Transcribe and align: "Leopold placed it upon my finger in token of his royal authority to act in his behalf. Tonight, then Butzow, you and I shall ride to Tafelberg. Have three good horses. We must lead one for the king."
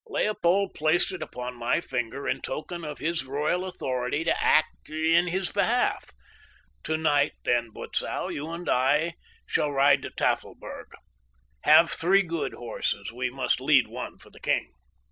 "Leopold 0.07 0.73
placed 0.73 1.11
it 1.11 1.21
upon 1.21 1.53
my 1.55 1.79
finger 1.79 2.27
in 2.27 2.41
token 2.41 2.83
of 2.83 2.97
his 2.97 3.23
royal 3.23 3.63
authority 3.63 4.23
to 4.23 4.43
act 4.43 4.89
in 4.89 5.27
his 5.27 5.51
behalf. 5.51 6.09
Tonight, 6.81 7.33
then 7.45 7.69
Butzow, 7.69 8.29
you 8.29 8.49
and 8.49 8.67
I 8.67 9.13
shall 9.45 9.69
ride 9.71 10.01
to 10.01 10.09
Tafelberg. 10.09 10.87
Have 11.65 11.91
three 11.91 12.23
good 12.23 12.53
horses. 12.55 13.11
We 13.11 13.29
must 13.29 13.61
lead 13.61 13.87
one 13.89 14.17
for 14.17 14.31
the 14.31 14.39
king." 14.39 14.73